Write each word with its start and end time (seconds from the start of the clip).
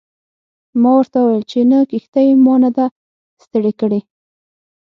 ما 0.81 0.91
ورته 0.97 1.17
وویل 1.21 1.43
چې 1.51 1.59
نه 1.71 1.79
کښتۍ 1.89 2.27
ما 2.45 2.55
نه 2.63 2.69
ده 2.77 2.85
ستړې 3.43 3.73
کړې. 3.79 3.99